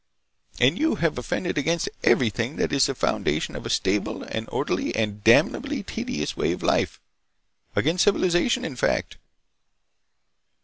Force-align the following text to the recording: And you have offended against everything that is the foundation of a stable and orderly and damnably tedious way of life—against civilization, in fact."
And 0.59 0.79
you 0.79 0.95
have 0.95 1.19
offended 1.19 1.59
against 1.59 1.87
everything 2.03 2.55
that 2.55 2.73
is 2.73 2.87
the 2.87 2.95
foundation 2.95 3.55
of 3.55 3.67
a 3.67 3.69
stable 3.69 4.23
and 4.23 4.49
orderly 4.51 4.95
and 4.95 5.23
damnably 5.23 5.83
tedious 5.83 6.35
way 6.35 6.53
of 6.53 6.63
life—against 6.63 8.05
civilization, 8.05 8.65
in 8.65 8.75
fact." 8.75 9.17